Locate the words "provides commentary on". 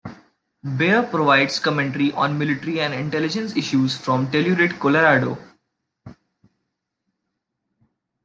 1.03-2.35